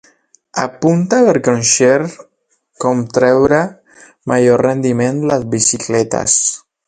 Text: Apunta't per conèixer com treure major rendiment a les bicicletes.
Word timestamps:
Apunta't 0.61 1.27
per 1.27 1.35
conèixer 1.47 1.99
com 2.85 3.03
treure 3.19 3.61
major 4.33 4.65
rendiment 4.69 5.23
a 5.27 5.31
les 5.35 5.47
bicicletes. 5.55 6.41